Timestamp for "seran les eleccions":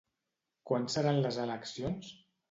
0.93-2.09